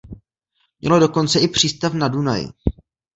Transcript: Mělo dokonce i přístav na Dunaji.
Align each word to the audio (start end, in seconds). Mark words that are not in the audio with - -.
Mělo 0.81 0.99
dokonce 0.99 1.39
i 1.39 1.47
přístav 1.47 1.93
na 1.93 2.07
Dunaji. 2.07 2.47